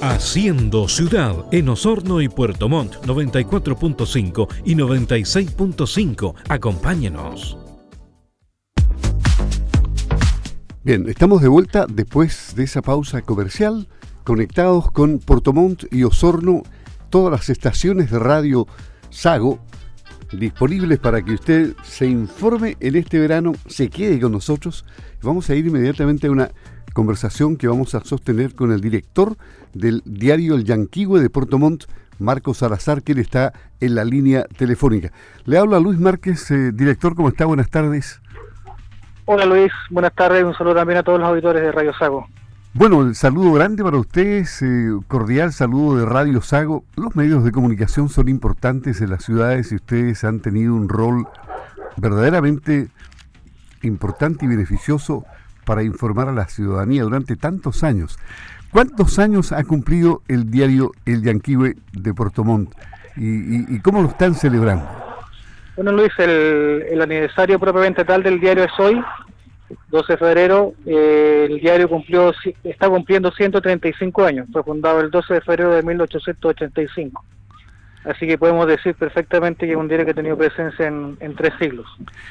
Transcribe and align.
Haciendo 0.00 0.86
ciudad 0.86 1.34
en 1.50 1.68
Osorno 1.68 2.20
y 2.20 2.28
Puerto 2.28 2.68
Montt 2.68 3.04
94.5 3.04 4.46
y 4.64 4.76
96.5. 4.76 6.34
Acompáñenos. 6.48 7.58
Bien, 10.84 11.08
estamos 11.08 11.42
de 11.42 11.48
vuelta 11.48 11.86
después 11.88 12.54
de 12.54 12.62
esa 12.62 12.80
pausa 12.80 13.22
comercial, 13.22 13.88
conectados 14.22 14.92
con 14.92 15.18
Puerto 15.18 15.52
Montt 15.52 15.92
y 15.92 16.04
Osorno, 16.04 16.62
todas 17.10 17.32
las 17.32 17.50
estaciones 17.50 18.08
de 18.12 18.20
radio 18.20 18.68
Sago 19.10 19.58
disponibles 20.32 21.00
para 21.00 21.22
que 21.22 21.32
usted 21.32 21.74
se 21.82 22.06
informe 22.06 22.76
en 22.78 22.94
este 22.94 23.18
verano, 23.18 23.52
se 23.66 23.88
quede 23.88 24.20
con 24.20 24.30
nosotros. 24.30 24.84
Vamos 25.22 25.50
a 25.50 25.56
ir 25.56 25.66
inmediatamente 25.66 26.28
a 26.28 26.30
una 26.30 26.50
conversación 26.98 27.56
que 27.56 27.68
vamos 27.68 27.94
a 27.94 28.00
sostener 28.00 28.56
con 28.56 28.72
el 28.72 28.80
director 28.80 29.36
del 29.72 30.02
diario 30.04 30.56
El 30.56 30.64
Yanquihue 30.64 31.20
de 31.20 31.30
Puerto 31.30 31.56
Montt, 31.56 31.84
Marcos 32.18 32.58
Salazar, 32.58 33.04
que 33.04 33.12
él 33.12 33.18
está 33.18 33.52
en 33.78 33.94
la 33.94 34.04
línea 34.04 34.46
telefónica. 34.56 35.12
Le 35.44 35.58
habla 35.58 35.78
Luis 35.78 36.00
Márquez, 36.00 36.50
eh, 36.50 36.72
director, 36.72 37.14
¿cómo 37.14 37.28
está? 37.28 37.44
Buenas 37.44 37.70
tardes. 37.70 38.20
Hola 39.26 39.46
Luis, 39.46 39.70
buenas 39.90 40.12
tardes, 40.12 40.42
un 40.42 40.54
saludo 40.54 40.74
también 40.74 40.98
a 40.98 41.04
todos 41.04 41.20
los 41.20 41.28
auditores 41.28 41.62
de 41.62 41.70
Radio 41.70 41.92
Sago. 41.96 42.26
Bueno, 42.74 43.02
el 43.02 43.14
saludo 43.14 43.52
grande 43.52 43.84
para 43.84 43.96
ustedes, 43.96 44.60
eh, 44.62 44.90
cordial 45.06 45.52
saludo 45.52 45.98
de 45.98 46.04
Radio 46.04 46.42
Sago. 46.42 46.82
Los 46.96 47.14
medios 47.14 47.44
de 47.44 47.52
comunicación 47.52 48.08
son 48.08 48.28
importantes 48.28 49.00
en 49.00 49.10
las 49.10 49.22
ciudades 49.22 49.70
y 49.70 49.76
ustedes 49.76 50.24
han 50.24 50.40
tenido 50.40 50.74
un 50.74 50.88
rol 50.88 51.28
verdaderamente 51.96 52.88
importante 53.82 54.46
y 54.46 54.48
beneficioso 54.48 55.24
para 55.68 55.82
informar 55.82 56.30
a 56.30 56.32
la 56.32 56.46
ciudadanía 56.46 57.02
durante 57.02 57.36
tantos 57.36 57.84
años. 57.84 58.18
¿Cuántos 58.70 59.18
años 59.18 59.52
ha 59.52 59.62
cumplido 59.64 60.22
el 60.26 60.50
diario 60.50 60.92
El 61.04 61.22
Yanquihue 61.22 61.74
de 61.92 62.14
Puerto 62.14 62.42
Montt 62.42 62.72
y, 63.16 63.78
cómo 63.80 64.00
lo 64.00 64.08
están 64.08 64.34
celebrando? 64.34 64.88
Bueno, 65.76 65.92
Luis, 65.92 66.10
el, 66.18 66.98
aniversario 67.02 67.58
propiamente 67.58 68.02
tal 68.06 68.22
del 68.22 68.40
diario 68.40 68.64
es 68.64 68.72
hoy, 68.78 68.98
12 69.88 70.12
de 70.14 70.16
febrero. 70.16 70.72
Eh, 70.86 71.48
el 71.50 71.60
diario 71.60 71.86
cumplió 71.86 72.32
está 72.64 72.88
cumpliendo 72.88 73.30
135 73.30 74.24
años. 74.24 74.46
Fue 74.50 74.62
fundado 74.62 75.00
el 75.00 75.10
12 75.10 75.34
de 75.34 75.40
febrero 75.42 75.72
de 75.72 75.82
1885. 75.82 77.24
Así 78.04 78.26
que 78.26 78.38
podemos 78.38 78.66
decir 78.66 78.94
perfectamente 78.94 79.66
que 79.66 79.72
es 79.72 79.78
un 79.78 79.88
diario 79.88 80.06
que 80.06 80.12
ha 80.12 80.14
tenido 80.14 80.36
presencia 80.36 80.86
en, 80.86 81.16
tres 81.36 81.52
siglos. 81.58 81.86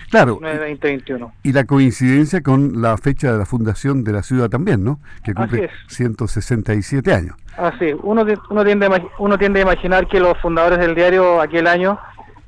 Claro. 0.10 0.40
2021. 0.42 1.34
Y 1.44 1.54
la 1.54 1.66
coincidencia 1.66 2.42
con 2.42 2.82
la 2.82 2.98
fecha 2.98 3.32
de 3.32 3.38
la 3.38 3.46
fundación 3.46 4.04
de 4.04 4.14
la 4.14 4.24
ciudad 4.24 4.50
también, 4.50 4.84
¿no? 4.84 5.00
Que 5.24 5.34
cumple 5.34 5.70
167 5.88 7.14
años. 7.14 7.36
Así 7.58 7.94
uno, 8.04 8.26
uno, 8.50 8.66
tiende 8.66 8.86
a, 8.86 9.02
uno 9.20 9.38
tiende 9.38 9.60
a 9.60 9.64
imaginar 9.64 10.08
que 10.08 10.20
los 10.20 10.38
fundadores 10.40 10.80
del 10.80 10.96
diario 10.96 11.42
aquel 11.42 11.68
año 11.68 12.00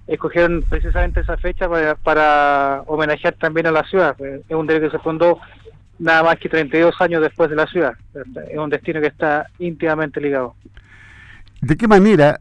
escogieron 0.07 0.63
precisamente 0.67 1.19
esa 1.19 1.37
fecha 1.37 1.69
para, 1.69 1.95
para 1.95 2.83
homenajear 2.87 3.33
también 3.35 3.67
a 3.67 3.71
la 3.71 3.83
ciudad. 3.83 4.15
Es 4.19 4.55
un 4.55 4.65
diario 4.65 4.89
que 4.89 4.97
se 4.97 5.03
fundó 5.03 5.39
nada 5.99 6.23
más 6.23 6.37
que 6.37 6.49
32 6.49 6.99
años 7.01 7.21
después 7.21 7.49
de 7.49 7.55
la 7.55 7.67
ciudad. 7.67 7.93
Es 8.49 8.57
un 8.57 8.69
destino 8.69 9.01
que 9.01 9.07
está 9.07 9.47
íntimamente 9.59 10.19
ligado. 10.19 10.55
¿De 11.61 11.75
qué 11.75 11.87
manera 11.87 12.39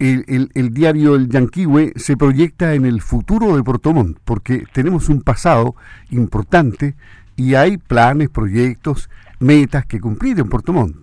el, 0.00 0.72
diario 0.72 1.14
El 1.14 1.28
Yanquihue 1.28 1.92
se 1.96 2.16
proyecta 2.16 2.72
en 2.74 2.86
el 2.86 3.02
futuro 3.02 3.54
de 3.56 3.62
Puerto 3.62 3.92
Montt, 3.92 4.18
porque 4.24 4.64
tenemos 4.72 5.10
un 5.10 5.20
pasado 5.20 5.74
importante 6.10 6.94
y 7.36 7.54
hay 7.54 7.76
planes, 7.76 8.30
proyectos, 8.30 9.10
metas 9.38 9.86
que 9.86 10.00
cumplir 10.00 10.40
en 10.40 10.48
Puerto 10.48 10.72
Montt. 10.72 10.96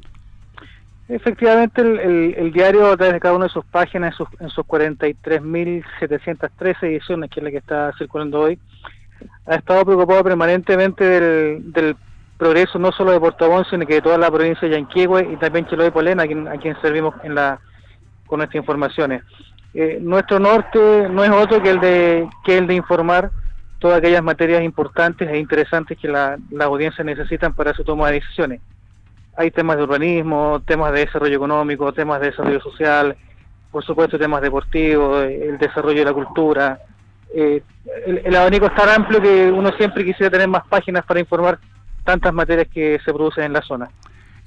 Efectivamente, 1.09 1.81
el, 1.81 2.51
diario, 2.51 2.91
a 2.91 2.97
través 2.97 3.13
de 3.13 3.21
cada 3.21 3.35
una 3.35 3.45
de 3.45 3.51
sus 3.51 3.63
páginas, 3.65 4.11
en 4.11 4.17
sus, 4.17 4.27
en 4.41 4.49
sus 4.49 4.65
43.713 4.65 6.83
ediciones, 6.83 7.29
que 7.29 7.39
es 7.39 7.43
la 7.43 7.51
que 7.51 7.57
está 7.57 7.93
circulando 7.97 8.41
hoy, 8.41 8.59
ha 9.45 9.55
estado 9.55 9.85
preocupado 9.85 10.21
permanentemente 10.23 11.05
del, 11.05 11.95
progreso 12.37 12.77
no 12.77 12.91
solo 12.91 13.11
de 13.11 13.19
Puerto 13.19 13.49
Montt, 13.49 13.67
sino 13.69 13.87
que 13.87 13.95
de 13.95 14.01
toda 14.01 14.19
la 14.19 14.29
provincia 14.29 14.67
de 14.67 14.75
Yanquihue 14.75 15.33
y 15.33 15.37
también 15.37 15.65
Chiloé 15.65 15.91
Polena, 15.91 16.21
a 16.21 16.25
a 16.25 16.57
quien 16.57 16.79
servimos 16.81 17.15
en 17.23 17.33
la 17.33 17.59
con 18.27 18.39
nuestras 18.39 18.61
informaciones. 18.61 19.23
Eh, 19.73 19.99
nuestro 20.01 20.39
norte 20.39 21.07
no 21.09 21.23
es 21.23 21.31
otro 21.31 21.61
que 21.61 21.69
el 21.69 21.79
de 21.79 22.29
que 22.43 22.57
el 22.57 22.67
de 22.67 22.75
informar 22.75 23.31
todas 23.79 23.99
aquellas 23.99 24.23
materias 24.23 24.63
importantes 24.63 25.29
e 25.29 25.37
interesantes 25.37 25.97
que 25.97 26.07
la, 26.07 26.37
las 26.51 26.67
audiencias 26.67 27.05
necesitan 27.05 27.53
para 27.53 27.73
su 27.73 27.83
toma 27.83 28.07
de 28.07 28.15
decisiones. 28.15 28.61
Hay 29.35 29.51
temas 29.51 29.77
de 29.77 29.83
urbanismo, 29.83 30.61
temas 30.65 30.91
de 30.93 31.01
desarrollo 31.01 31.35
económico, 31.35 31.93
temas 31.93 32.19
de 32.19 32.31
desarrollo 32.31 32.59
social, 32.59 33.15
por 33.71 33.85
supuesto 33.85 34.17
temas 34.17 34.41
deportivos, 34.41 35.25
el 35.25 35.57
desarrollo 35.59 35.99
de 35.99 36.05
la 36.05 36.13
cultura. 36.13 36.79
Eh, 37.33 37.61
el, 38.07 38.21
el, 38.25 38.35
abanico 38.35 38.65
es 38.65 38.75
tan 38.75 38.89
amplio 38.89 39.21
que 39.21 39.51
uno 39.51 39.71
siempre 39.77 40.03
quisiera 40.03 40.31
tener 40.31 40.47
más 40.47 40.65
páginas 40.67 41.05
para 41.05 41.19
informar 41.19 41.59
tantas 42.03 42.33
materias 42.33 42.67
que 42.73 42.99
se 43.05 43.13
producen 43.13 43.43
en 43.43 43.53
la 43.53 43.61
zona. 43.61 43.89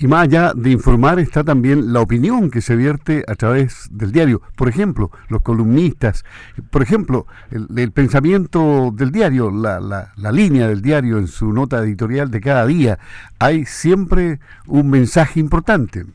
Y 0.03 0.07
más 0.07 0.23
allá 0.23 0.53
de 0.55 0.71
informar 0.71 1.19
está 1.19 1.45
también 1.45 1.93
la 1.93 2.01
opinión 2.01 2.51
que 2.51 2.63
se 2.63 2.75
vierte 2.75 3.23
a 3.29 3.35
través 3.35 3.87
del 3.93 4.13
diario. 4.13 4.41
Por 4.57 4.67
ejemplo, 4.67 5.11
los 5.29 5.43
columnistas, 5.43 6.25
por 6.71 6.81
ejemplo, 6.81 7.27
el, 7.51 7.93
pensamiento 7.93 8.93
del 8.95 9.13
diario, 9.13 9.51
la, 9.51 9.79
la, 9.79 10.33
línea 10.33 10.69
del 10.69 10.81
diario 10.81 11.19
en 11.19 11.27
su 11.27 11.53
nota 11.53 11.81
editorial 11.81 12.31
de 12.31 12.41
cada 12.41 12.65
día. 12.65 12.99
Hay 13.39 13.67
siempre 13.67 14.41
un 14.67 14.89
mensaje 14.89 15.39
importante. 15.39 16.07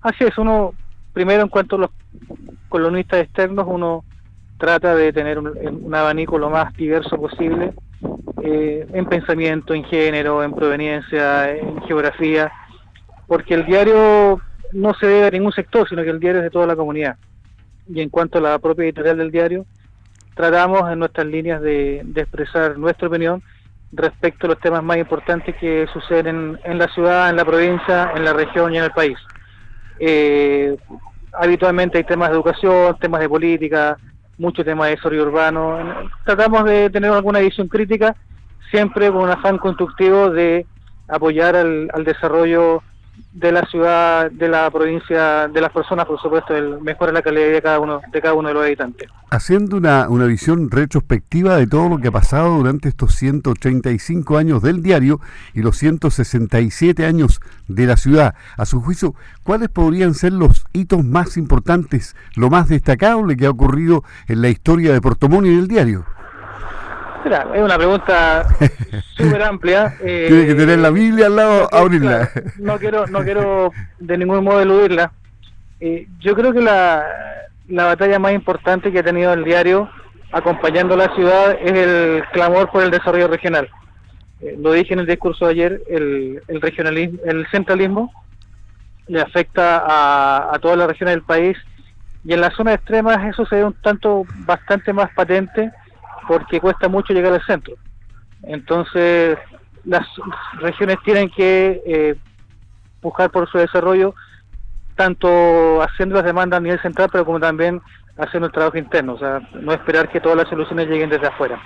Así 0.00 0.24
es, 0.24 0.38
uno, 0.38 0.72
primero 1.12 1.42
en 1.42 1.48
cuanto 1.50 1.76
a 1.76 1.80
los 1.80 1.90
columnistas 2.70 3.20
externos, 3.20 3.66
uno 3.68 4.04
trata 4.56 4.94
de 4.94 5.12
tener 5.12 5.38
un, 5.38 5.94
abanico 5.94 6.38
lo 6.38 6.48
más 6.48 6.74
diverso 6.78 7.18
posible 7.18 7.74
eh, 8.42 8.88
en 8.90 9.04
pensamiento, 9.04 9.74
en 9.74 9.84
género, 9.84 10.42
en 10.42 10.54
proveniencia, 10.54 11.54
en 11.54 11.82
geografía 11.82 12.50
porque 13.28 13.54
el 13.54 13.66
diario 13.66 14.40
no 14.72 14.94
se 14.94 15.06
debe 15.06 15.26
a 15.26 15.30
ningún 15.30 15.52
sector, 15.52 15.88
sino 15.88 16.02
que 16.02 16.10
el 16.10 16.18
diario 16.18 16.40
es 16.40 16.44
de 16.44 16.50
toda 16.50 16.66
la 16.66 16.74
comunidad. 16.74 17.16
Y 17.86 18.00
en 18.00 18.08
cuanto 18.08 18.38
a 18.38 18.40
la 18.40 18.58
propia 18.58 18.84
editorial 18.84 19.18
del 19.18 19.30
diario, 19.30 19.66
tratamos 20.34 20.90
en 20.90 20.98
nuestras 20.98 21.26
líneas 21.26 21.60
de, 21.60 22.00
expresar 22.16 22.78
nuestra 22.78 23.06
opinión 23.06 23.42
respecto 23.92 24.46
a 24.46 24.50
los 24.50 24.60
temas 24.60 24.82
más 24.82 24.96
importantes 24.96 25.54
que 25.56 25.86
suceden 25.92 26.58
en, 26.64 26.78
la 26.78 26.88
ciudad, 26.88 27.30
en 27.30 27.36
la 27.36 27.44
provincia, 27.44 28.12
en 28.14 28.24
la 28.24 28.32
región 28.32 28.74
y 28.74 28.78
en 28.78 28.84
el 28.84 28.90
país. 28.92 29.18
Eh, 30.00 30.76
habitualmente 31.32 31.98
hay 31.98 32.04
temas 32.04 32.30
de 32.30 32.34
educación, 32.34 32.96
temas 32.98 33.20
de 33.20 33.28
política, 33.28 33.98
muchos 34.38 34.64
temas 34.64 34.86
de 34.88 34.96
desarrollo 34.96 35.22
urbano. 35.24 36.08
Tratamos 36.24 36.64
de 36.64 36.90
tener 36.90 37.10
alguna 37.10 37.40
visión 37.40 37.68
crítica, 37.68 38.16
siempre 38.70 39.10
con 39.10 39.22
un 39.22 39.30
afán 39.30 39.58
constructivo 39.58 40.30
de 40.30 40.66
apoyar 41.08 41.56
al 41.56 42.04
desarrollo 42.04 42.82
de 43.32 43.52
la 43.52 43.64
ciudad, 43.66 44.30
de 44.30 44.48
la 44.48 44.70
provincia, 44.70 45.48
de 45.48 45.60
las 45.60 45.70
personas, 45.70 46.06
por 46.06 46.20
supuesto, 46.20 46.54
el 46.54 46.80
mejora 46.80 47.12
la 47.12 47.22
calidad 47.22 47.50
de 47.52 47.62
cada 47.62 47.78
uno, 47.78 48.00
de 48.10 48.20
cada 48.20 48.34
uno 48.34 48.48
de 48.48 48.54
los 48.54 48.64
habitantes. 48.64 49.08
Haciendo 49.30 49.76
una, 49.76 50.08
una 50.08 50.24
visión 50.26 50.70
retrospectiva 50.70 51.56
de 51.56 51.66
todo 51.66 51.88
lo 51.88 51.98
que 51.98 52.08
ha 52.08 52.12
pasado 52.12 52.56
durante 52.56 52.88
estos 52.88 53.14
135 53.14 54.38
años 54.38 54.62
del 54.62 54.82
diario 54.82 55.20
y 55.54 55.62
los 55.62 55.76
167 55.76 57.04
años 57.04 57.40
de 57.68 57.86
la 57.86 57.96
ciudad, 57.96 58.34
a 58.56 58.64
su 58.64 58.80
juicio, 58.80 59.14
¿cuáles 59.42 59.68
podrían 59.68 60.14
ser 60.14 60.32
los 60.32 60.64
hitos 60.72 61.04
más 61.04 61.36
importantes, 61.36 62.16
lo 62.34 62.50
más 62.50 62.68
destacable 62.68 63.36
que 63.36 63.46
ha 63.46 63.50
ocurrido 63.50 64.04
en 64.26 64.42
la 64.42 64.48
historia 64.48 64.92
de 64.92 65.00
Portomón 65.00 65.46
y 65.46 65.54
del 65.54 65.68
diario? 65.68 66.04
Es 67.54 67.62
una 67.62 67.76
pregunta 67.76 68.46
súper 69.16 69.42
amplia. 69.42 69.94
Eh, 70.02 70.26
Tiene 70.28 70.46
que 70.46 70.54
tener 70.54 70.78
la 70.78 70.90
Biblia 70.90 71.26
al 71.26 71.36
lado, 71.36 71.68
abrirla. 71.72 72.30
no 72.58 72.78
quiero, 72.78 73.06
no 73.06 73.20
quiero 73.20 73.72
de 73.98 74.18
ningún 74.18 74.44
modo 74.44 74.60
eludirla. 74.60 75.12
Eh, 75.80 76.06
yo 76.20 76.34
creo 76.34 76.52
que 76.52 76.60
la, 76.60 77.04
la 77.68 77.84
batalla 77.84 78.18
más 78.18 78.32
importante 78.32 78.90
que 78.90 78.98
ha 79.00 79.02
tenido 79.04 79.32
el 79.32 79.44
diario 79.44 79.88
acompañando 80.32 80.94
a 80.94 80.98
la 80.98 81.14
ciudad 81.14 81.52
es 81.60 81.72
el 81.72 82.22
clamor 82.32 82.70
por 82.70 82.82
el 82.82 82.90
desarrollo 82.90 83.28
regional. 83.28 83.68
Eh, 84.40 84.56
lo 84.60 84.72
dije 84.72 84.92
en 84.94 85.00
el 85.00 85.06
discurso 85.06 85.46
de 85.46 85.52
ayer, 85.52 85.82
el, 85.88 86.42
el 86.48 86.60
regionalismo, 86.60 87.18
el 87.24 87.46
centralismo 87.50 88.12
le 89.06 89.20
afecta 89.20 89.78
a, 89.86 90.54
a 90.54 90.58
todas 90.58 90.76
las 90.76 90.86
regiones 90.88 91.14
del 91.14 91.22
país 91.24 91.56
y 92.24 92.34
en 92.34 92.40
las 92.42 92.54
zonas 92.54 92.74
extremas 92.74 93.24
eso 93.26 93.46
se 93.46 93.56
ve 93.56 93.64
un 93.64 93.72
tanto 93.74 94.24
bastante 94.40 94.92
más 94.92 95.08
patente 95.14 95.70
porque 96.28 96.60
cuesta 96.60 96.88
mucho 96.88 97.12
llegar 97.12 97.32
al 97.32 97.44
centro. 97.44 97.74
Entonces, 98.42 99.36
las 99.84 100.06
regiones 100.60 100.98
tienen 101.04 101.28
que 101.30 101.82
eh, 101.84 102.14
buscar 103.02 103.30
por 103.30 103.50
su 103.50 103.58
desarrollo, 103.58 104.14
tanto 104.94 105.82
haciendo 105.82 106.14
las 106.16 106.24
demandas 106.24 106.58
a 106.58 106.60
nivel 106.60 106.80
central, 106.80 107.08
pero 107.10 107.24
como 107.24 107.40
también 107.40 107.80
haciendo 108.18 108.46
el 108.46 108.52
trabajo 108.52 108.78
interno, 108.78 109.14
o 109.14 109.18
sea, 109.18 109.40
no 109.54 109.72
esperar 109.72 110.08
que 110.08 110.20
todas 110.20 110.36
las 110.36 110.48
soluciones 110.48 110.86
lleguen 110.88 111.10
desde 111.10 111.28
afuera. 111.28 111.60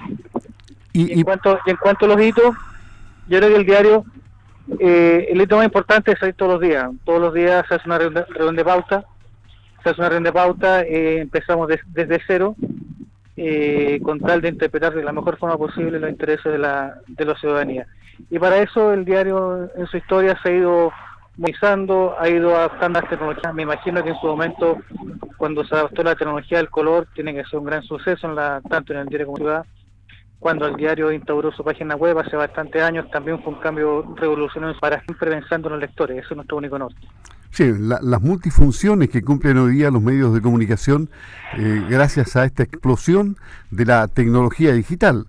Y, 0.95 1.13
en, 1.13 1.23
cuanto, 1.25 1.59
en 1.67 1.77
cuanto 1.77 2.05
a 2.07 2.09
los 2.09 2.21
hitos, 2.23 2.55
yo 3.29 3.39
creo 3.39 3.51
que 3.51 3.57
el 3.57 3.67
diario 3.67 4.05
Eh, 4.79 5.27
el 5.31 5.41
hito 5.41 5.57
más 5.57 5.67
importante 5.67 6.13
es 6.13 6.19
salir 6.21 6.37
todos 6.37 6.53
los 6.53 6.61
días. 6.61 6.89
Todos 7.05 7.21
los 7.21 7.35
días 7.35 7.67
se 7.69 7.75
hace 7.75 7.87
una 7.87 7.99
reunión 7.99 8.57
de 8.57 8.65
pauta. 8.65 9.05
Se 9.83 9.91
hace 9.91 10.01
una 10.01 10.09
reunión 10.09 10.25
de 10.31 10.33
pauta, 10.33 10.83
eh, 10.83 11.21
empezamos 11.21 11.69
desde 11.69 12.21
cero, 12.29 12.55
eh, 13.45 14.01
con 14.03 14.21
tal 14.21 14.41
de 14.41 14.51
interpretar 14.51 14.95
de 14.95 15.03
la 15.03 15.13
mejor 15.13 15.37
forma 15.37 15.59
posible 15.59 15.99
los 15.99 16.11
intereses 16.11 16.45
de 16.45 16.59
la, 16.59 16.95
de 17.09 17.25
la 17.25 17.35
ciudadanía. 17.35 17.87
Y 18.31 18.39
para 18.39 18.59
eso 18.59 18.93
el 18.93 19.05
diario 19.05 19.69
en 19.75 19.87
su 19.89 19.97
historia 19.97 20.39
se 20.43 20.51
ha 20.51 20.57
ido 20.57 20.93
modernizando, 21.37 22.15
ha 22.21 22.29
ido 22.29 22.55
adaptando 22.55 23.01
las 23.01 23.11
tecnologías. 23.11 23.53
Me 23.53 23.63
imagino 23.65 24.05
que 24.05 24.11
en 24.11 24.21
su 24.21 24.27
momento, 24.29 24.79
cuando 25.37 25.65
se 25.65 25.75
adaptó 25.75 26.05
la 26.05 26.15
tecnología 26.15 26.59
del 26.59 26.71
color, 26.71 27.09
tiene 27.15 27.35
que 27.35 27.45
ser 27.45 27.59
un 27.59 27.65
gran 27.65 27.83
suceso 27.83 28.29
en 28.29 28.37
la, 28.37 28.61
tanto 28.69 28.93
en 28.93 29.01
el 29.01 29.07
diario 29.07 29.27
como 29.27 29.39
en 29.39 29.45
la 29.45 29.63
ciudad 29.63 29.67
cuando 30.43 30.67
el 30.67 30.75
diario 30.75 31.13
instauró 31.13 31.53
su 31.53 31.63
página 31.63 31.95
web 31.95 32.19
hace 32.19 32.35
bastantes 32.35 32.83
años, 32.83 33.09
también 33.13 33.41
fue 33.45 33.53
un 33.53 33.61
cambio 33.61 34.05
revolucionario 34.17 34.77
para 34.81 35.01
siempre 35.05 35.31
pensando 35.31 35.69
en 35.69 35.75
los 35.75 35.81
lectores, 35.83 36.19
eso 36.19 36.31
es 36.31 36.37
nuestro 36.37 36.57
único 36.57 36.77
norte. 36.77 36.99
Sí, 37.53 37.71
las 37.79 38.23
multifunciones 38.23 39.11
que 39.11 39.21
cumplen 39.21 39.59
hoy 39.59 39.75
día 39.75 39.91
los 39.91 40.01
medios 40.01 40.33
de 40.33 40.41
comunicación 40.41 41.11
eh, 41.59 41.85
gracias 41.87 42.35
a 42.35 42.47
esta 42.47 42.63
explosión 42.63 43.37
de 43.71 43.85
la 43.85 44.09
tecnología 44.09 44.73
digital. 44.73 45.27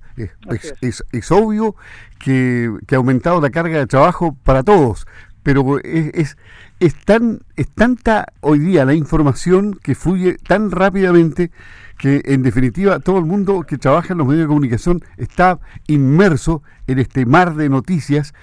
Es, 0.79 1.03
es, 1.11 1.31
obvio 1.33 1.75
que, 2.19 2.71
que, 2.87 2.95
ha 2.95 2.99
aumentado 2.99 3.41
la 3.41 3.49
carga 3.49 3.77
de 3.77 3.87
trabajo 3.87 4.37
para 4.45 4.63
todos, 4.63 5.05
pero 5.43 5.79
es, 5.79 6.37
es, 6.79 6.95
tan, 7.03 7.41
es 7.57 7.67
tanta 7.67 8.27
hoy 8.39 8.59
día 8.59 8.85
la 8.85 8.93
información 8.93 9.77
que 9.83 9.93
fluye 9.93 10.37
tan 10.37 10.71
rápidamente 10.71 11.51
que 11.97 12.21
en 12.23 12.41
definitiva 12.41 12.99
todo 12.99 13.19
el 13.19 13.25
mundo 13.25 13.63
que 13.63 13.77
trabaja 13.77 14.13
en 14.13 14.19
los 14.19 14.27
medios 14.27 14.43
de 14.43 14.47
comunicación 14.47 15.03
está 15.17 15.59
inmerso 15.87 16.63
en 16.87 16.99
este 16.99 17.25
mar 17.25 17.55
de 17.55 17.67
noticias, 17.67 18.33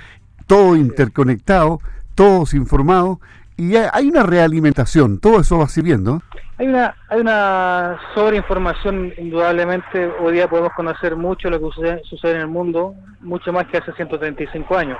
todo 0.47 0.77
interconectado, 0.77 1.81
todos 2.15 2.53
informados, 2.53 3.19
y 3.61 3.77
hay 3.77 4.09
una 4.09 4.23
realimentación, 4.23 5.21
todo 5.21 5.41
eso 5.41 5.59
va 5.59 5.69
sirviendo. 5.69 6.23
Hay 6.57 6.67
una, 6.67 6.97
hay 7.11 7.21
una 7.21 8.01
sobreinformación, 8.15 9.13
indudablemente, 9.19 10.07
hoy 10.19 10.33
día 10.33 10.49
podemos 10.49 10.73
conocer 10.73 11.15
mucho 11.15 11.51
lo 11.51 11.59
que 11.61 11.67
sucede, 11.67 12.03
sucede 12.05 12.37
en 12.37 12.41
el 12.41 12.47
mundo, 12.47 12.95
mucho 13.21 13.53
más 13.53 13.67
que 13.67 13.77
hace 13.77 13.93
135 13.93 14.79
años. 14.79 14.97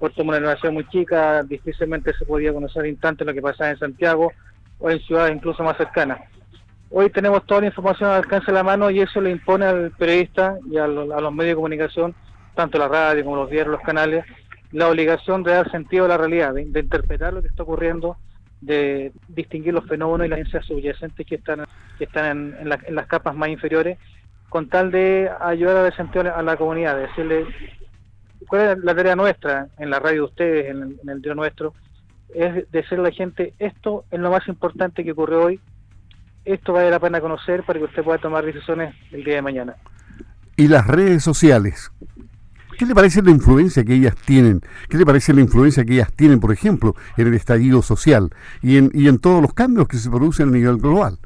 Puerto 0.00 0.24
una 0.24 0.40
nación 0.40 0.74
muy 0.74 0.84
chica, 0.88 1.44
difícilmente 1.44 2.12
se 2.18 2.24
podía 2.24 2.52
conocer 2.52 2.92
lo 3.20 3.32
que 3.32 3.40
pasaba 3.40 3.70
en 3.70 3.78
Santiago 3.78 4.32
o 4.80 4.90
en 4.90 4.98
ciudades 5.02 5.36
incluso 5.36 5.62
más 5.62 5.76
cercanas. 5.76 6.18
Hoy 6.90 7.08
tenemos 7.10 7.46
toda 7.46 7.60
la 7.60 7.68
información 7.68 8.10
al 8.10 8.16
alcance 8.16 8.46
de 8.46 8.52
la 8.54 8.64
mano 8.64 8.90
y 8.90 8.98
eso 8.98 9.20
le 9.20 9.30
impone 9.30 9.64
al 9.64 9.92
periodista 9.92 10.56
y 10.68 10.76
a, 10.76 10.88
los 10.88 11.32
medios 11.32 11.52
de 11.52 11.54
comunicación, 11.54 12.16
tanto 12.56 12.78
la 12.78 12.88
radio 12.88 13.22
como 13.22 13.36
los 13.36 13.50
diarios, 13.50 13.76
los 13.76 13.82
canales, 13.82 14.24
la 14.76 14.90
obligación 14.90 15.42
de 15.42 15.52
dar 15.52 15.70
sentido 15.70 16.04
a 16.04 16.08
la 16.08 16.18
realidad, 16.18 16.52
de, 16.52 16.60
interpretar 16.60 17.32
lo 17.32 17.40
que 17.40 17.48
está 17.48 17.62
ocurriendo, 17.62 18.18
de 18.60 19.10
distinguir 19.26 19.72
los 19.72 19.86
fenómenos 19.86 20.26
y 20.26 20.28
las 20.28 20.36
ciencias 20.40 20.66
subyacentes 20.66 21.26
que 21.26 21.36
están, 21.36 21.64
que 21.96 22.04
están 22.04 22.54
en, 22.60 22.68
las 22.68 23.06
capas 23.06 23.34
más 23.34 23.48
inferiores, 23.48 23.98
con 24.50 24.68
tal 24.68 24.90
de 24.90 25.30
ayudar 25.40 25.78
a 25.78 25.82
dar 25.82 25.96
sentido 25.96 26.34
a 26.34 26.42
la 26.42 26.58
comunidad, 26.58 26.94
de 26.94 27.06
decirle 27.06 27.46
cuál 28.46 28.76
es 28.76 28.84
la 28.84 28.94
tarea 28.94 29.16
nuestra 29.16 29.68
en 29.78 29.88
la 29.88 29.98
radio 29.98 30.22
de 30.22 30.28
ustedes, 30.28 30.66
en, 30.66 30.98
en 31.02 31.08
el 31.08 31.22
día 31.22 31.34
nuestro, 31.34 31.72
es 32.34 32.70
decirle 32.70 33.06
a 33.06 33.08
la 33.08 33.12
gente, 33.12 33.54
esto 33.58 34.04
es 34.10 34.20
lo 34.20 34.30
más 34.30 34.46
importante 34.46 35.04
que 35.04 35.12
ocurre 35.12 35.36
hoy, 35.36 35.60
esto 36.44 36.74
vale 36.74 36.90
la 36.90 37.00
pena 37.00 37.22
conocer 37.22 37.62
para 37.62 37.78
que 37.78 37.86
usted 37.86 38.04
pueda 38.04 38.18
tomar 38.18 38.44
decisiones 38.44 38.94
el 39.10 39.24
día 39.24 39.36
de 39.36 39.42
mañana. 39.42 39.76
¿Y 40.54 40.68
las 40.68 40.86
redes 40.86 41.24
sociales? 41.24 41.90
¿Qué 42.78 42.84
le 42.84 42.94
parece 42.94 43.22
la 43.22 43.30
influencia 43.30 43.84
que 43.84 43.94
ellas 43.94 44.14
tienen? 44.16 44.60
¿Qué 44.88 44.98
le 44.98 45.06
parece 45.06 45.32
la 45.32 45.40
influencia 45.40 45.84
que 45.84 45.94
ellas 45.94 46.12
tienen, 46.12 46.40
por 46.40 46.52
ejemplo, 46.52 46.94
en 47.16 47.28
el 47.28 47.34
estallido 47.34 47.80
social 47.80 48.30
y 48.62 48.76
en, 48.76 48.90
y 48.92 49.08
en 49.08 49.18
todos 49.18 49.40
los 49.40 49.54
cambios 49.54 49.88
que 49.88 49.96
se 49.96 50.10
producen 50.10 50.48
a 50.48 50.52
nivel 50.52 50.76
global? 50.76 51.18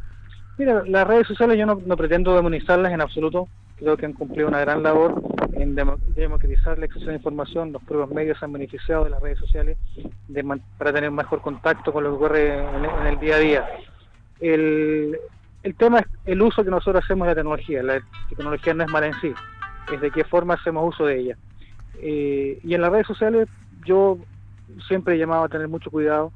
Mira, 0.59 0.83
las 0.87 1.07
redes 1.07 1.27
sociales 1.27 1.59
yo 1.59 1.67
no, 1.67 1.97
pretendo 1.97 2.37
demonizarlas 2.37 2.93
en 2.93 3.01
absoluto. 3.01 3.49
Creo 3.79 3.97
que 3.97 4.07
han 4.07 4.13
cumplido 4.13 4.47
una 4.47 4.61
gran 4.61 4.83
labor 4.83 5.23
en 5.55 5.75
democratizar 5.75 6.79
la 6.79 6.85
acceso 6.85 7.07
a 7.07 7.09
la 7.09 7.15
información. 7.15 7.73
Los 7.73 7.83
propios 7.83 8.11
medios 8.11 8.39
se 8.39 8.45
han 8.45 8.53
beneficiado 8.53 9.05
de 9.05 9.11
las 9.11 9.23
redes 9.23 9.39
sociales 9.39 9.79
para 10.77 10.93
tener 10.93 11.11
mejor 11.11 11.41
contacto 11.41 11.93
con 11.93 12.05
lo 12.05 12.11
que 12.11 12.17
ocurre 12.17 12.59
en 12.59 13.07
el 13.07 13.19
día 13.19 13.37
a 13.37 13.39
día. 13.39 13.67
El, 14.39 15.19
el 15.63 15.75
tema 15.77 16.01
es 16.01 16.07
el 16.27 16.43
uso 16.43 16.63
que 16.63 16.71
nosotros 16.71 17.03
hacemos 17.03 17.27
de 17.27 17.31
la 17.31 17.37
tecnología. 17.37 17.83
La 17.83 18.01
tecnología 18.29 18.75
no 18.75 18.85
es 18.85 18.91
mala 18.91 19.07
en 19.07 19.15
sí, 19.15 19.33
es 19.95 20.01
de 20.01 20.11
qué 20.11 20.25
forma 20.25 20.55
hacemos 20.55 20.95
uso 20.95 21.07
de 21.07 21.19
ella. 21.19 21.37
Eh, 22.01 22.59
y 22.63 22.75
en 22.75 22.81
las 22.81 22.91
redes 22.91 23.07
sociales 23.07 23.49
yo 23.85 24.19
siempre 24.87 25.15
he 25.15 25.19
llamado 25.19 25.45
a 25.45 25.49
tener 25.49 25.69
mucho 25.69 25.91
cuidado. 25.91 26.33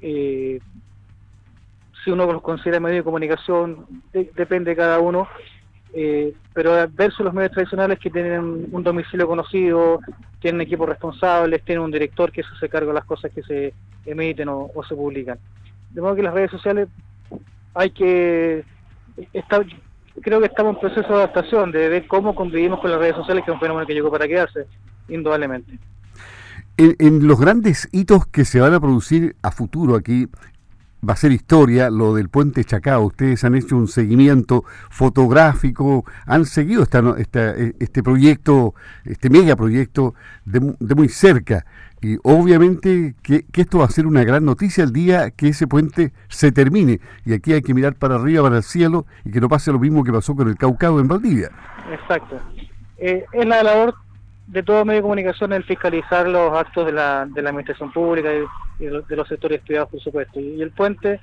Eh, 0.00 0.60
si 2.04 2.10
uno 2.10 2.30
los 2.30 2.42
considera 2.42 2.80
medios 2.80 3.00
de 3.00 3.04
comunicación, 3.04 3.86
depende 4.12 4.70
de 4.70 4.76
cada 4.76 5.00
uno, 5.00 5.28
eh, 5.92 6.34
pero 6.52 6.72
versus 6.90 7.24
los 7.24 7.34
medios 7.34 7.52
tradicionales 7.52 7.98
que 7.98 8.10
tienen 8.10 8.68
un 8.70 8.82
domicilio 8.82 9.26
conocido, 9.26 10.00
tienen 10.40 10.60
equipos 10.60 10.88
responsables, 10.88 11.64
tienen 11.64 11.84
un 11.84 11.90
director 11.90 12.30
que 12.30 12.42
se 12.42 12.48
hace 12.54 12.68
cargo 12.68 12.88
de 12.88 12.94
las 12.94 13.04
cosas 13.04 13.32
que 13.32 13.42
se 13.42 13.74
emiten 14.04 14.48
o 14.48 14.84
se 14.88 14.94
publican. 14.94 15.38
De 15.90 16.00
modo 16.00 16.14
que 16.14 16.22
las 16.22 16.34
redes 16.34 16.50
sociales 16.50 16.88
hay 17.74 17.90
que 17.90 18.64
estar, 19.32 19.64
creo 20.22 20.40
que 20.40 20.46
estamos 20.46 20.74
en 20.74 20.80
proceso 20.80 21.08
de 21.08 21.14
adaptación, 21.14 21.72
de 21.72 21.88
ver 21.88 22.06
cómo 22.06 22.34
convivimos 22.34 22.80
con 22.80 22.90
las 22.90 23.00
redes 23.00 23.16
sociales, 23.16 23.44
que 23.44 23.50
es 23.50 23.54
un 23.54 23.60
fenómeno 23.60 23.86
que 23.86 23.94
llegó 23.94 24.10
para 24.10 24.26
quedarse, 24.26 24.66
indudablemente. 25.08 25.78
En, 26.78 27.26
los 27.26 27.40
grandes 27.40 27.88
hitos 27.92 28.26
que 28.26 28.44
se 28.44 28.60
van 28.60 28.74
a 28.74 28.80
producir 28.80 29.34
a 29.42 29.50
futuro 29.50 29.96
aquí, 29.96 30.28
va 31.08 31.14
a 31.14 31.16
ser 31.16 31.32
historia 31.32 31.88
lo 31.88 32.14
del 32.14 32.28
puente 32.28 32.64
Chacao. 32.64 33.06
Ustedes 33.06 33.44
han 33.44 33.54
hecho 33.54 33.76
un 33.76 33.88
seguimiento 33.88 34.64
fotográfico, 34.90 36.04
han 36.26 36.44
seguido 36.44 36.82
esta, 36.82 37.02
este 37.18 38.02
proyecto, 38.02 38.74
este 39.04 39.30
megaproyecto 39.30 40.14
de, 40.44 40.74
de 40.78 40.94
muy 40.94 41.08
cerca. 41.08 41.64
Y 42.02 42.18
obviamente 42.22 43.14
que, 43.22 43.44
esto 43.54 43.78
va 43.78 43.86
a 43.86 43.90
ser 43.90 44.06
una 44.06 44.22
gran 44.22 44.44
noticia 44.44 44.84
el 44.84 44.92
día 44.92 45.30
que 45.30 45.48
ese 45.48 45.66
puente 45.66 46.12
se 46.28 46.52
termine. 46.52 47.00
Y 47.24 47.32
aquí 47.32 47.52
hay 47.52 47.62
que 47.62 47.74
mirar 47.74 47.94
para 47.94 48.16
arriba, 48.16 48.42
para 48.42 48.58
el 48.58 48.62
cielo, 48.62 49.06
y 49.24 49.30
que 49.30 49.40
no 49.40 49.48
pase 49.48 49.72
lo 49.72 49.78
mismo 49.78 50.04
que 50.04 50.12
pasó 50.12 50.34
con 50.36 50.48
el 50.48 50.56
Caucao 50.56 51.00
en 51.00 51.08
Valdivia. 51.08 51.50
Exacto. 51.90 52.38
Eh, 52.98 53.24
es 53.32 53.46
la 53.46 53.62
labor 53.62 53.94
de 54.46 54.62
todo 54.62 54.84
medio 54.84 54.98
de 54.98 55.02
comunicación 55.02 55.52
el 55.52 55.64
fiscalizar 55.64 56.28
los 56.28 56.52
actos 56.56 56.86
de 56.86 56.92
la, 56.92 57.26
de 57.26 57.42
la 57.42 57.50
administración 57.50 57.92
pública 57.92 58.30
y, 58.78 58.84
de 58.84 59.16
los 59.16 59.28
sectores 59.28 59.60
estudiados, 59.60 59.88
por 59.88 60.00
supuesto. 60.00 60.38
Y, 60.38 60.60
el 60.60 60.70
puente, 60.70 61.20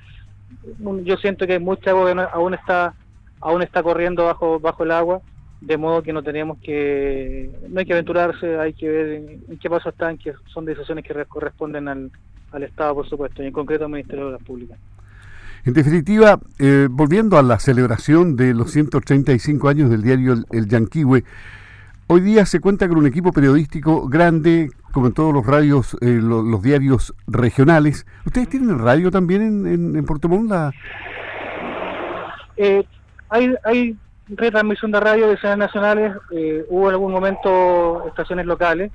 yo 1.04 1.16
siento 1.18 1.46
que 1.46 1.58
mucha 1.58 1.90
agua 1.90 2.30
aún 2.32 2.54
está 2.54 2.94
aún 3.40 3.60
está 3.60 3.82
corriendo 3.82 4.24
bajo 4.24 4.58
bajo 4.58 4.84
el 4.84 4.90
agua 4.90 5.20
de 5.60 5.76
modo 5.76 6.02
que 6.02 6.12
no 6.12 6.22
tenemos 6.22 6.58
que, 6.58 7.50
no 7.68 7.80
hay 7.80 7.86
que 7.86 7.92
aventurarse, 7.92 8.58
hay 8.58 8.72
que 8.74 8.88
ver 8.88 9.40
en, 9.48 9.58
qué 9.58 9.70
paso 9.70 9.88
están, 9.88 10.18
que 10.18 10.32
son 10.52 10.64
decisiones 10.64 11.04
que 11.04 11.14
corresponden 11.26 11.88
al, 11.88 12.10
al 12.52 12.62
Estado, 12.62 12.94
por 12.94 13.08
supuesto, 13.08 13.42
y 13.42 13.46
en 13.46 13.52
concreto 13.52 13.84
al 13.84 13.90
Ministerio 13.90 14.24
de 14.24 14.28
Obras 14.28 14.42
Públicas. 14.42 14.78
En 15.64 15.72
definitiva, 15.72 16.38
eh, 16.58 16.88
volviendo 16.90 17.38
a 17.38 17.42
la 17.42 17.58
celebración 17.58 18.36
de 18.36 18.52
los 18.52 18.70
135 18.70 19.68
años 19.68 19.88
del 19.88 20.02
diario 20.02 20.34
El, 20.50 20.68
Yanquihue, 20.68 21.24
hoy 22.06 22.20
día 22.20 22.44
se 22.44 22.60
cuenta 22.60 22.86
con 22.86 22.98
un 22.98 23.06
equipo 23.06 23.32
periodístico 23.32 24.06
grande, 24.06 24.68
como 24.92 25.06
en 25.06 25.14
todos 25.14 25.32
los 25.32 25.46
radios, 25.46 25.96
eh, 26.02 26.18
los, 26.20 26.62
diarios 26.62 27.14
regionales. 27.26 28.06
¿Ustedes 28.26 28.50
tienen 28.50 28.78
radio 28.78 29.10
también 29.10 29.66
en, 29.66 29.96
en, 29.96 30.04
Puerto 30.04 30.28
Montt? 30.28 30.52
Eh, 32.58 32.84
hay, 33.30 33.54
hay 33.64 33.96
retransmisión 34.28 34.90
de 34.90 35.00
radio 35.00 35.28
de 35.28 35.36
señales 35.38 35.58
nacionales, 35.58 36.16
eh, 36.30 36.64
hubo 36.68 36.88
en 36.88 36.92
algún 36.92 37.12
momento 37.12 38.06
estaciones 38.06 38.46
locales, 38.46 38.90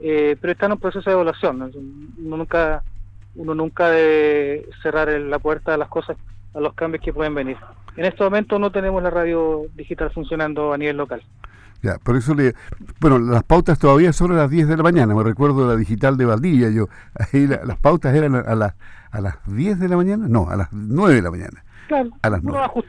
eh, 0.00 0.36
pero 0.40 0.52
están 0.52 0.70
en 0.70 0.72
un 0.72 0.80
proceso 0.80 1.08
de 1.08 1.14
evaluación. 1.14 1.72
Uno 2.18 2.36
nunca, 2.36 2.82
uno 3.34 3.54
nunca 3.54 3.88
debe 3.88 4.66
cerrar 4.82 5.08
la 5.08 5.38
puerta 5.38 5.74
a 5.74 5.76
las 5.76 5.88
cosas, 5.88 6.16
a 6.54 6.60
los 6.60 6.74
cambios 6.74 7.02
que 7.02 7.12
pueden 7.12 7.34
venir. 7.34 7.56
En 7.96 8.04
este 8.04 8.24
momento 8.24 8.58
no 8.58 8.72
tenemos 8.72 9.02
la 9.02 9.10
radio 9.10 9.62
digital 9.74 10.10
funcionando 10.10 10.72
a 10.72 10.78
nivel 10.78 10.96
local. 10.96 11.22
Ya, 11.82 11.98
por 11.98 12.16
eso 12.16 12.34
le. 12.34 12.54
Bueno, 12.98 13.18
las 13.18 13.44
pautas 13.44 13.78
todavía 13.78 14.12
son 14.14 14.32
a 14.32 14.36
las 14.36 14.50
10 14.50 14.68
de 14.68 14.76
la 14.78 14.82
mañana. 14.82 15.14
Me 15.14 15.22
recuerdo 15.22 15.68
la 15.68 15.76
digital 15.76 16.16
de 16.16 16.24
Valdivia. 16.24 16.70
Yo, 16.70 16.88
ahí 17.14 17.46
las 17.46 17.78
pautas 17.78 18.14
eran 18.14 18.34
a, 18.34 18.54
las 18.54 18.74
a 19.10 19.20
las 19.20 19.36
10 19.46 19.78
de 19.78 19.88
la 19.88 19.96
mañana. 19.96 20.26
No, 20.26 20.48
a 20.48 20.56
las 20.56 20.72
9 20.72 21.16
de 21.16 21.22
la 21.22 21.30
mañana. 21.30 21.63
Claro, 21.86 22.10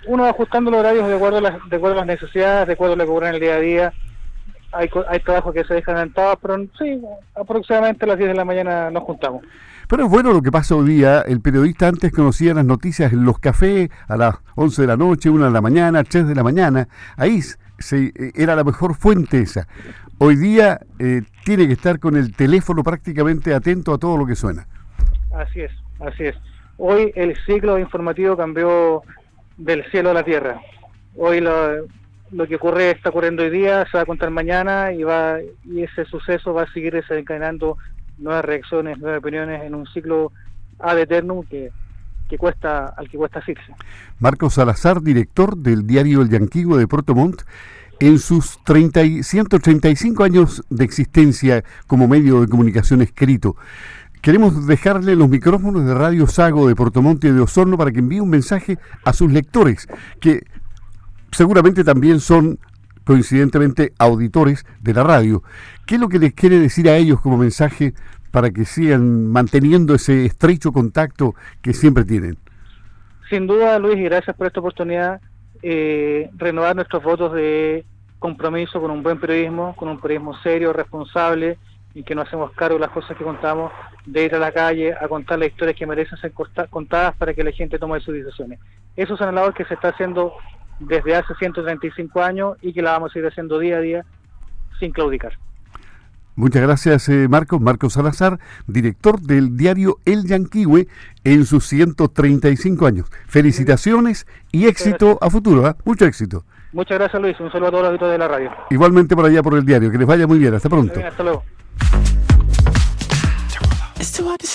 uno, 0.08 0.24
va 0.24 0.30
ajustando 0.30 0.72
los 0.72 0.80
horarios 0.80 1.08
de 1.08 1.16
acuerdo, 1.16 1.38
a 1.38 1.42
las, 1.42 1.70
de 1.70 1.76
acuerdo 1.76 1.96
a 1.96 2.06
las 2.06 2.08
necesidades, 2.08 2.68
de 2.68 2.74
acuerdo 2.74 2.94
a 2.94 2.98
lo 2.98 3.06
que 3.06 3.10
ocurre 3.10 3.30
en 3.30 3.36
el 3.36 3.42
día 3.42 3.56
a 3.56 3.60
día. 3.60 3.94
Hay, 4.72 4.90
hay 5.08 5.20
trabajos 5.20 5.54
que 5.54 5.64
se 5.64 5.74
dejan 5.74 5.96
adelantados, 5.96 6.38
pero 6.42 6.58
sí, 6.78 7.02
aproximadamente 7.36 8.06
a 8.06 8.08
las 8.10 8.18
10 8.18 8.30
de 8.30 8.36
la 8.36 8.46
mañana 8.46 8.90
nos 8.90 9.04
juntamos. 9.04 9.44
Pero 9.88 10.06
es 10.06 10.10
bueno 10.10 10.34
lo 10.34 10.42
que 10.42 10.52
pasa 10.52 10.76
hoy 10.76 10.90
día. 10.90 11.22
El 11.22 11.42
periodista 11.42 11.88
antes 11.88 12.12
conocía 12.12 12.54
las 12.54 12.66
noticias 12.66 13.14
en 13.14 13.24
los 13.24 13.40
cafés 13.40 13.90
a 14.08 14.18
las 14.18 14.36
11 14.56 14.82
de 14.82 14.88
la 14.88 14.98
noche, 14.98 15.30
1 15.30 15.46
de 15.46 15.52
la 15.52 15.62
mañana, 15.62 16.04
3 16.04 16.28
de 16.28 16.36
la 16.36 16.44
mañana. 16.44 16.88
Ahí 17.18 17.42
se, 17.78 18.12
era 18.36 18.56
la 18.56 18.64
mejor 18.64 18.96
fuente 18.96 19.42
esa. 19.42 19.68
Hoy 20.18 20.38
día 20.38 20.80
eh, 20.98 21.22
tiene 21.44 21.68
que 21.68 21.74
estar 21.74 22.00
con 22.00 22.16
el 22.16 22.36
teléfono 22.36 22.84
prácticamente 22.84 23.54
atento 23.54 23.94
a 23.94 23.98
todo 23.98 24.18
lo 24.18 24.26
que 24.26 24.36
suena. 24.36 24.68
Así 25.34 25.62
es, 25.62 25.72
así 26.00 26.24
es. 26.24 26.36
Hoy 26.78 27.12
el 27.16 27.36
ciclo 27.46 27.80
informativo 27.80 28.36
cambió 28.36 29.04
del 29.58 29.84
cielo 29.92 30.12
a 30.12 30.14
la 30.14 30.24
tierra. 30.24 30.60
Hoy 31.18 31.40
lo, 31.40 31.86
lo 32.32 32.48
que 32.48 32.56
ocurre 32.56 32.92
está 32.92 33.10
ocurriendo 33.10 33.44
hoy 33.44 33.50
día, 33.50 33.86
se 33.90 33.98
va 33.98 34.04
a 34.04 34.06
contar 34.06 34.30
mañana 34.30 34.92
y 34.92 35.04
va 35.04 35.38
y 35.64 35.84
ese 35.84 36.06
suceso 36.06 36.54
va 36.54 36.64
a 36.64 36.74
seguir 36.74 36.94
desencadenando 36.94 37.78
nuevas 38.18 38.46
reacciones, 38.46 38.98
nuevas 39.00 39.20
opiniones 39.20 39.64
en 39.64 39.76
un 39.76 39.86
ciclo 39.88 40.32
ad 40.80 41.00
eternum 41.00 41.46
que, 41.46 41.72
que 42.30 42.38
cuesta 42.38 42.88
al 42.98 43.10
que 43.10 43.18
cuesta 43.18 43.40
asirse. 43.40 43.74
Marcos 44.20 44.56
Salazar, 44.56 45.02
director 45.02 45.58
del 45.58 45.86
diario 45.88 46.22
El 46.22 46.30
Yanquigo 46.30 46.78
de 46.78 46.88
Puerto 46.88 47.16
Montt, 47.16 47.44
en 48.00 48.20
sus 48.20 48.62
30 48.64 49.04
y 49.04 49.24
135 49.24 50.24
años 50.24 50.64
de 50.70 50.84
existencia 50.84 51.64
como 51.88 52.08
medio 52.08 52.42
de 52.42 52.48
comunicación 52.48 53.02
escrito. 53.02 53.56
Queremos 54.26 54.66
dejarle 54.66 55.16
los 55.16 55.30
micrófonos 55.30 55.86
de 55.86 55.94
Radio 55.94 56.26
Sago 56.26 56.68
de 56.68 56.74
Portomonte 56.74 57.32
de 57.32 57.40
Osorno 57.42 57.78
para 57.78 57.92
que 57.92 58.00
envíe 58.00 58.22
un 58.22 58.32
mensaje 58.32 58.80
a 59.04 59.14
sus 59.14 59.32
lectores, 59.32 59.88
que 60.20 60.42
seguramente 61.32 61.84
también 61.84 62.20
son 62.20 62.58
coincidentemente 63.04 63.94
auditores 64.00 64.66
de 64.82 64.96
la 64.96 65.04
radio. 65.04 65.44
¿Qué 65.86 65.94
es 65.94 66.02
lo 66.02 66.10
que 66.10 66.18
les 66.18 66.34
quiere 66.34 66.58
decir 66.58 66.90
a 66.90 66.98
ellos 66.98 67.22
como 67.22 67.38
mensaje 67.38 67.94
para 68.32 68.50
que 68.50 68.66
sigan 68.66 69.28
manteniendo 69.28 69.94
ese 69.94 70.26
estrecho 70.26 70.72
contacto 70.72 71.36
que 71.62 71.76
siempre 71.76 72.04
tienen? 72.04 72.40
Sin 73.30 73.46
duda, 73.46 73.78
Luis, 73.78 74.00
y 74.00 74.06
gracias 74.06 74.36
por 74.36 74.48
esta 74.48 74.60
oportunidad, 74.60 75.22
eh, 75.62 76.32
renovar 76.36 76.76
nuestros 76.76 77.04
votos 77.04 77.32
de 77.34 77.86
compromiso 78.18 78.82
con 78.82 78.90
un 78.90 79.04
buen 79.04 79.20
periodismo, 79.20 79.76
con 79.76 79.88
un 79.88 80.00
periodismo 80.00 80.36
serio, 80.42 80.74
responsable, 80.74 81.60
y 81.96 82.04
que 82.04 82.14
no 82.14 82.22
hacemos 82.22 82.52
cargo 82.52 82.76
de 82.76 82.82
las 82.82 82.92
cosas 82.92 83.18
que 83.18 83.24
contamos, 83.24 83.72
de 84.06 84.26
ir 84.26 84.36
a 84.36 84.40
la 84.40 84.52
calle 84.52 84.94
a 84.94 85.08
contar 85.08 85.40
las 85.40 85.48
historias 85.48 85.78
que 85.78 85.88
merecen 85.88 86.18
ser 86.20 86.34
contadas 86.70 87.16
para 87.16 87.34
que 87.34 87.44
la 87.44 87.52
gente 87.52 87.80
tome 87.80 88.00
sus 88.02 88.14
decisiones. 88.14 88.60
Eso 88.98 89.16
es 89.16 89.22
una 89.22 89.32
labor 89.32 89.54
que 89.54 89.64
se 89.64 89.74
está 89.74 89.88
haciendo 89.88 90.34
desde 90.80 91.16
hace 91.16 91.34
135 91.36 92.22
años 92.22 92.58
y 92.62 92.74
que 92.74 92.82
la 92.82 92.92
vamos 92.92 93.16
a 93.16 93.20
ir 93.20 93.26
haciendo 93.26 93.58
día 93.58 93.78
a 93.78 93.80
día 93.80 94.06
sin 94.78 94.92
claudicar. 94.92 95.34
Muchas 96.36 96.62
gracias, 96.64 97.08
eh, 97.08 97.28
Marcos. 97.30 97.62
Marcos 97.62 97.94
Salazar, 97.94 98.40
director 98.68 99.22
del 99.22 99.56
diario 99.56 100.00
El 100.04 100.26
Yanquihue 100.26 100.90
en 101.24 101.46
sus 101.46 101.66
135 101.68 102.86
años. 102.86 103.10
Felicitaciones 103.26 104.28
y 104.52 104.68
éxito 104.68 105.18
a 105.22 105.30
futuro. 105.30 105.66
¿eh? 105.66 105.76
Mucho 105.86 106.04
éxito. 106.06 106.44
Muchas 106.74 107.00
gracias, 107.00 107.22
Luis. 107.22 107.40
Un 107.40 107.50
saludo 107.54 107.70
a 107.70 107.72
todos 107.72 108.02
los 108.02 108.12
de 108.12 108.18
la 108.18 108.28
radio. 108.28 108.52
Igualmente 108.70 109.16
por 109.16 109.26
allá 109.26 109.42
por 109.42 109.56
el 109.56 109.66
diario. 109.66 109.90
Que 109.90 109.98
les 109.98 110.06
vaya 110.06 110.28
muy 110.28 110.38
bien. 110.38 110.54
Hasta 110.54 110.68
pronto. 110.68 111.00
hasta 111.00 111.24
luego. 111.24 111.46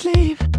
sleep. 0.00 0.49